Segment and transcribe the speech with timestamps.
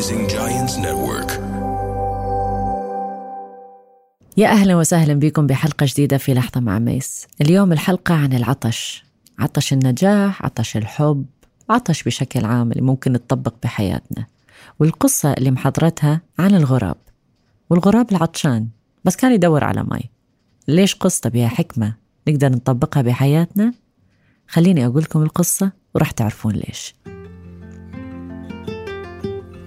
[0.00, 1.30] Rising Giants Network.
[4.36, 7.26] يا أهلا وسهلا بكم بحلقة جديدة في لحظة مع ميس.
[7.40, 9.04] اليوم الحلقة عن العطش.
[9.38, 11.26] عطش النجاح عطش الحب
[11.70, 14.26] عطش بشكل عام اللي ممكن تطبق بحياتنا.
[14.78, 16.96] والقصة اللي محضرتها عن الغراب.
[17.70, 18.68] والغراب العطشان.
[19.04, 20.10] بس كان يدور على مي.
[20.68, 21.94] ليش قصة بها حكمة
[22.28, 23.74] نقدر نطبقها بحياتنا؟
[24.48, 26.94] خليني أقول لكم القصة ورح تعرفون ليش.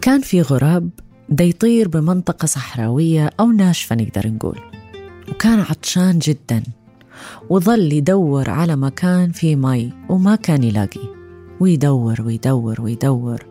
[0.04, 0.90] كان في غراب
[1.30, 4.60] دا يطير بمنطقة صحراوية أو ناشفة نقدر نقول.
[5.30, 6.64] وكان عطشان جدا
[7.50, 11.02] وظل يدور على مكان فيه مي وما كان يلاقي.
[11.60, 13.46] ويدور ويدور ويدور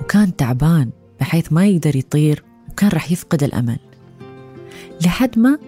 [0.00, 3.78] وكان تعبان بحيث ما يقدر يطير وكان رح يفقد الأمل.
[5.04, 5.58] لحد ما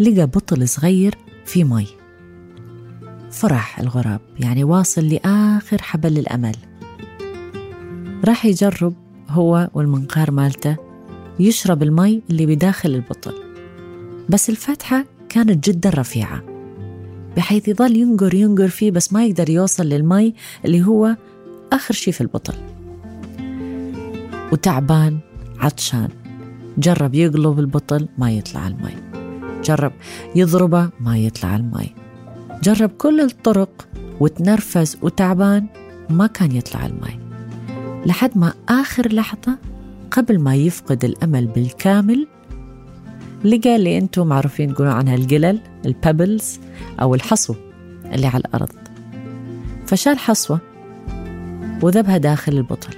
[0.00, 1.14] لقى بطل صغير
[1.44, 1.86] في مي
[3.30, 6.56] فرح الغراب يعني واصل لآخر حبل الأمل.
[8.24, 10.76] راح يجرب هو والمنقار مالته
[11.40, 13.34] يشرب المي اللي بداخل البطل.
[14.28, 16.42] بس الفتحة كانت جدا رفيعة
[17.36, 21.16] بحيث يظل ينقر ينقر فيه بس ما يقدر يوصل للمي اللي هو
[21.72, 22.54] آخر شي في البطل.
[24.52, 25.18] وتعبان
[25.58, 26.08] عطشان
[26.78, 28.94] جرب يقلب البطل ما يطلع المي.
[29.64, 29.92] جرب
[30.34, 31.94] يضربه ما يطلع المي.
[32.62, 33.88] جرب كل الطرق
[34.20, 35.66] وتنرفز وتعبان
[36.10, 37.23] ما كان يطلع المي.
[38.06, 39.58] لحد ما آخر لحظة
[40.10, 42.26] قبل ما يفقد الأمل بالكامل
[43.44, 46.60] لقى اللي أنتم معروفين تقولون عنها القلل البابلز
[47.00, 47.54] أو الحصو
[48.12, 48.68] اللي على الأرض.
[49.86, 50.60] فشال حصوة
[51.82, 52.94] وذبها داخل البطل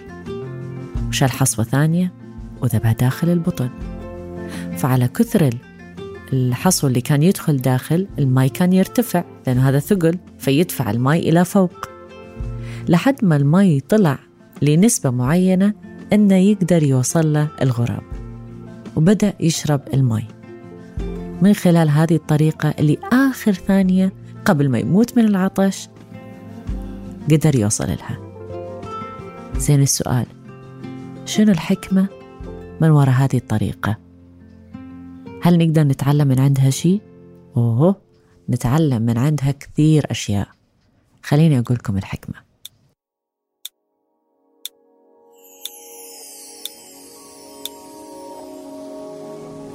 [1.08, 2.12] وشال حصوة ثانية
[2.62, 3.70] وذبها داخل البطل
[4.76, 5.50] فعلى كثر
[6.32, 11.88] الحصو اللي كان يدخل داخل الماء كان يرتفع لأنه هذا ثقل فيدفع الماء إلى فوق.
[12.88, 14.18] لحد ما الماء طلع
[14.62, 15.74] لنسبة معينة
[16.12, 18.02] أنه يقدر يوصل له الغراب.
[18.96, 20.24] وبدأ يشرب الماء
[21.42, 24.12] من خلال هذه الطريقة اللي آخر ثانية
[24.44, 25.88] قبل ما يموت من العطش
[27.30, 28.18] قدر يوصل لها.
[29.56, 30.26] زين السؤال.
[31.24, 32.06] شنو الحكمة
[32.80, 33.96] من وراء هذه الطريقة؟
[35.42, 37.00] هل نقدر نتعلم من عندها شيء؟
[37.56, 37.96] أوه
[38.50, 40.48] نتعلم من عندها كثير أشياء.
[41.22, 42.45] خليني أقول لكم الحكمة.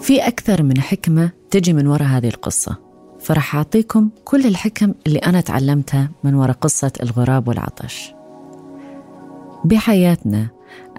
[0.02, 2.78] في أكثر من حكمة تجي من وراء هذه القصة.
[3.20, 8.14] فرح أعطيكم كل الحكم اللي أنا تعلمتها من وراء قصة الغراب والعطش.
[9.66, 10.48] بحياتنا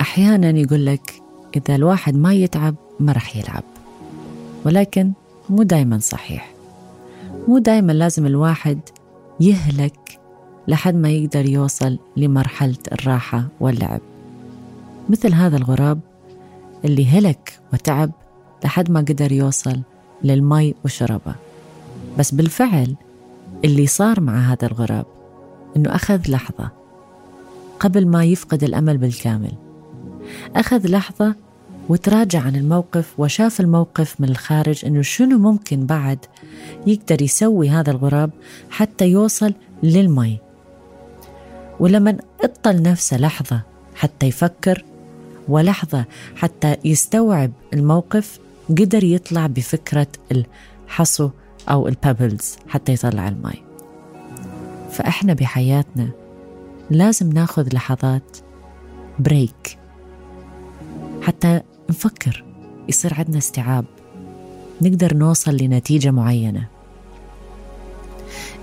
[0.01, 1.23] أحيانا يقول لك
[1.57, 3.65] إذا الواحد ما يتعب ما رح يلعب.
[4.67, 5.13] ولكن
[5.51, 6.53] مو دايما صحيح.
[7.49, 8.81] مو دايما لازم الواحد
[9.41, 10.21] يهلك
[10.69, 14.01] لحد ما يقدر يوصل لمرحلة الراحة واللعب.
[15.09, 16.01] مثل هذا الغراب
[16.84, 18.11] اللي هلك وتعب
[18.65, 19.81] لحد ما قدر يوصل
[20.25, 21.34] للمي وشربه.
[22.19, 22.95] بس بالفعل
[23.65, 25.06] اللي صار مع هذا الغراب
[25.77, 26.71] إنه أخذ لحظة
[27.81, 29.53] قبل ما يفقد الأمل بالكامل.
[30.56, 31.34] أخذ لحظة
[31.89, 36.19] وتراجع عن الموقف وشاف الموقف من الخارج إنه شنو ممكن بعد
[36.87, 38.31] يقدر يسوي هذا الغراب
[38.71, 40.39] حتى يوصل للمي.
[41.81, 43.61] ولما اطل نفسه لحظة
[43.95, 44.84] حتى يفكر
[45.49, 46.05] ولحظة
[46.37, 51.31] حتى يستوعب الموقف قدر يطلع بفكرة الحصو
[51.71, 53.62] أو ال bubbles حتى يطلع المي
[54.91, 56.11] فإحنا بحياتنا
[56.91, 58.39] لازم ناخذ لحظات
[59.19, 59.78] break
[61.22, 62.45] حتى نفكر
[62.89, 63.84] يصير عندنا استيعاب.
[64.83, 66.67] نقدر نوصل لنتيجة معينة.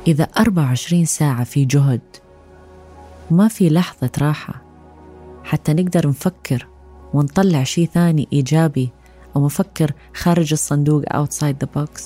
[0.07, 2.01] إذا 24 ساعة في جهد
[3.31, 4.61] ما في لحظة راحة
[5.43, 6.67] حتى نقدر نفكر
[7.13, 8.89] ونطلع شيء ثاني إيجابي
[9.35, 9.49] أو
[10.13, 12.01] خارج الصندوق outside the box.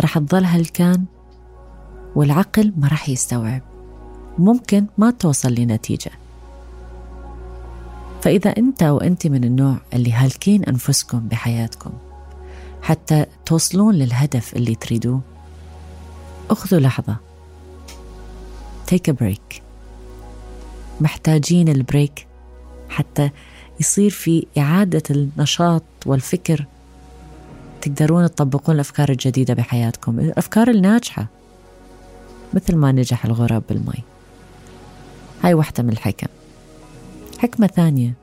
[0.00, 1.04] راح تظل هلكان
[2.14, 3.62] والعقل ما راح يستوعب.
[4.38, 6.10] ممكن ما توصل لنتيجة.
[8.22, 11.90] فإذا أنت أو أنت من النوع اللي هالكين أنفسكم بحياتكم
[12.82, 15.20] حتى توصلون للهدف اللي تريدوه
[16.50, 17.16] أخذوا لحظة.
[18.90, 19.60] Take a break.
[21.00, 22.26] محتاجين البريك
[22.88, 23.30] حتى
[23.80, 26.66] يصير في إعادة النشاط والفكر.
[27.80, 30.20] تقدرون تطبقون الأفكار الجديدة بحياتكم.
[30.20, 31.26] الأفكار الناجحة
[32.54, 34.02] مثل ما نجح الغراب بالمي.
[35.42, 36.26] هاي واحدة من الحكم.
[37.38, 38.14] حكمة ثانية.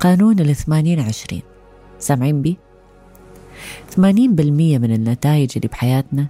[0.00, 1.42] قانون الثمانين عشرين.
[1.98, 2.56] سامعين بي؟
[3.90, 6.26] ثمانين بالمية من النتائج اللي بحياتنا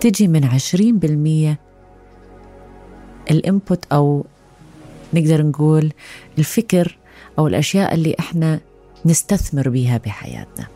[0.00, 1.58] تجي من عشرين بالمية
[3.30, 4.26] الإنبوت أو
[5.14, 5.92] نقدر نقول
[6.38, 6.98] الفكر
[7.38, 8.60] أو الأشياء اللي إحنا
[9.06, 10.66] نستثمر بها بحياتنا.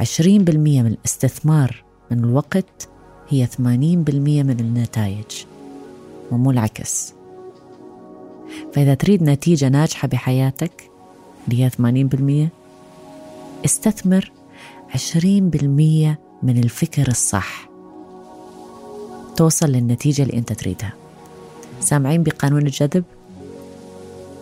[0.00, 2.88] عشرين بالمية من الاستثمار من الوقت
[3.28, 5.44] هي ثمانين بالمية من النتائج
[6.30, 7.14] ومو العكس.
[8.74, 10.90] فإذا تريد نتيجة ناجحة بحياتك
[11.48, 12.48] اللي هي ثمانين بالمية
[13.64, 14.32] استثمر
[14.94, 17.68] عشرين بالمية من الفكر الصح.
[19.36, 20.92] توصل للنتيجة اللي أنت تريدها.
[21.80, 23.04] سامعين بقانون الجذب؟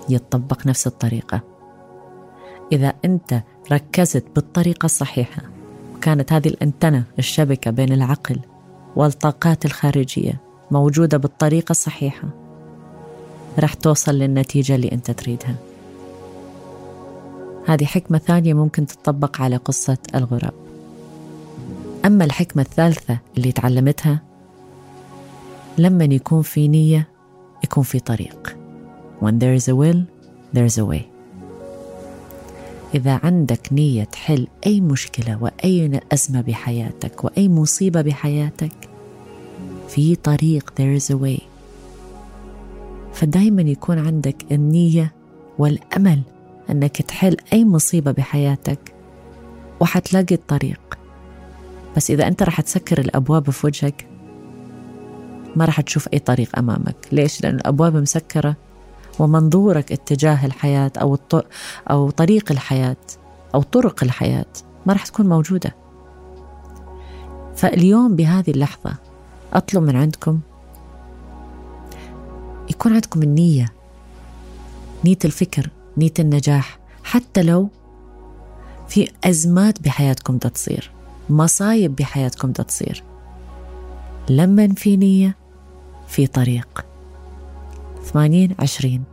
[0.09, 1.41] يتطبق نفس الطريقة.
[2.73, 3.43] إذا أنت
[3.73, 5.43] ركزت بالطريقة الصحيحة
[5.97, 8.41] وكانت هذه الأنتنة الشبكة بين العقل
[8.97, 10.41] والطاقات الخارجية
[10.71, 12.29] موجودة بالطريقة الصحيحة
[13.59, 15.55] راح توصل للنتيجة اللي أنت تريدها.
[17.67, 20.55] هذه حكمة ثانية ممكن تطبق على قصة الغراب.
[22.05, 24.23] أما الحكمة الثالثة اللي تعلمتها
[25.79, 27.09] لما يكون في نية
[27.67, 28.57] يكون في طريق.
[29.21, 30.01] When there is a will,
[30.55, 31.03] there is a way.
[32.95, 38.73] إذا عندك نية تحل أي مشكلة وأي أزمة بحياتك وأي مصيبة بحياتك
[39.89, 41.43] في طريق there is a way.
[43.13, 45.13] فدايما يكون عندك النية
[45.59, 46.23] والأمل
[46.71, 48.95] أنك تحل أي مصيبة بحياتك
[49.81, 50.99] وحتلاقي الطريق.
[51.97, 54.07] بس إذا أنت راح تسكر الأبواب في وجهك
[55.57, 56.97] ما راح تشوف أي طريق أمامك.
[57.13, 58.57] ليش؟ لأن الأبواب مسكرة
[59.19, 61.47] ومنظورك اتجاه الحياة أو الط...
[61.91, 62.97] أو طريق الحياة
[63.55, 64.47] أو طرق الحياة
[64.87, 65.75] ما راح تكون موجودة.
[67.57, 68.95] فاليوم بهذه اللحظة
[69.53, 70.41] أطلب من عندكم
[72.71, 73.73] يكون عندكم النية
[75.05, 77.69] نية الفكر نية النجاح حتى لو
[78.89, 80.91] في أزمات بحياتكم تصير
[81.31, 83.03] مصايب بحياتكم تصير
[84.31, 85.37] لما في نية؟
[86.09, 86.87] في طريق.
[88.05, 89.05] ثمانين عشرين.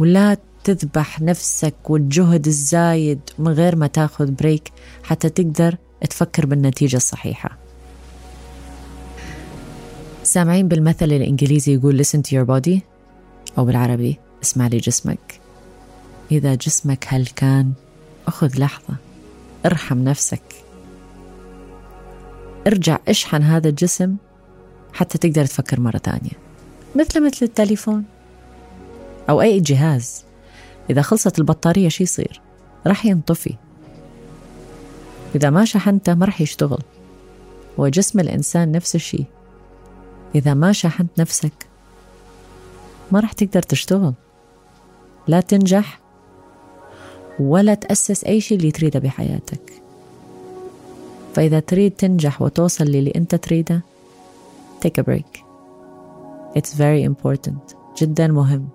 [0.00, 5.76] ولا تذبح نفسك والجهد الزايد من غير ما تاخذ بريك حتى تقدر
[6.10, 7.58] تفكر بالنتيجة الصحيحة.
[10.22, 12.80] سامعين بالمثل الإنجليزي يقول listen to your body
[13.58, 15.40] أو بالعربي اسمع لي جسمك
[16.30, 17.72] إذا جسمك هلكان
[18.26, 18.96] أخذ لحظة
[19.66, 20.65] ارحم نفسك.
[22.66, 24.16] ارجع اشحن هذا الجسم
[24.92, 26.32] حتى تقدر تفكر مرة ثانية.
[26.96, 28.04] مثل مثل التليفون
[29.30, 30.24] أو أي جهاز.
[30.90, 32.40] إذا خلصت البطارية شو يصير؟
[32.86, 33.54] راح ينطفي.
[35.34, 36.82] إذا ما شحنته ما راح يشتغل.
[37.78, 39.24] وجسم الإنسان نفس الشيء
[40.34, 41.66] إذا ما شحنت نفسك
[43.12, 44.14] ما راح تقدر تشتغل.
[45.26, 46.00] لا تنجح
[47.40, 49.75] ولا تأسس أي شيء اللي تريده بحياتك.
[51.36, 53.80] فإذا تريد تنجح وتوصل للي أنت تريده
[54.86, 55.40] take a break.
[56.58, 57.76] It's very important.
[57.98, 58.68] جدا مهم.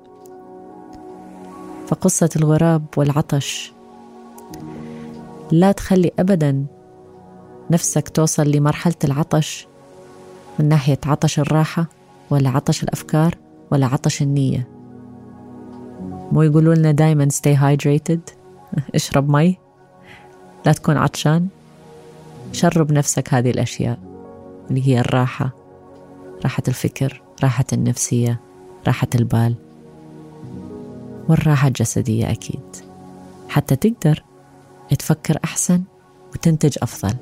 [1.88, 3.74] فقصة الغراب والعطش.
[5.52, 6.66] لا تخلي أبدا
[7.72, 9.68] نفسك توصل لمرحلة العطش
[10.60, 11.86] من ناحية عطش الراحة
[12.30, 13.36] ولا عطش الأفكار
[13.72, 14.68] ولا عطش النية.
[16.32, 18.34] مو يقولوا لنا دايما stay hydrated.
[18.96, 19.58] اشرب مي.
[20.66, 21.48] لا تكون عطشان.
[22.52, 24.00] شرب نفسك هذه الأشياء
[24.70, 25.52] اللي هي الراحة
[26.44, 28.40] راحة الفكر راحة النفسية
[28.88, 29.56] راحة البال.
[31.30, 32.76] والراحة الجسدية أكيد.
[33.50, 34.24] حتى تقدر
[35.00, 35.84] تفكر أحسن
[36.34, 37.16] وتنتج أفضل.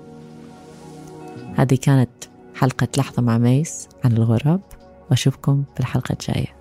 [1.56, 2.10] هذه كانت
[2.56, 4.62] حلقة لحظة مع ميس عن الغراب.
[5.10, 6.59] وأشوفكم في الحلقة الجاية.